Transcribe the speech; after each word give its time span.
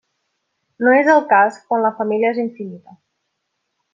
No 0.85 0.93
és 1.01 1.09
el 1.15 1.21
cas 1.33 1.59
quan 1.67 1.85
la 1.85 1.93
família 2.01 2.33
és 2.35 2.41
infinita. 2.47 2.99